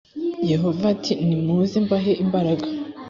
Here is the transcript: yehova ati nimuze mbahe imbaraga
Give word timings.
yehova 0.51 0.83
ati 0.93 1.13
nimuze 1.27 1.77
mbahe 1.85 2.11
imbaraga 2.23 2.65